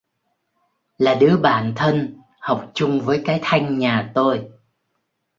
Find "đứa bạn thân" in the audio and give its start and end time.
1.15-2.17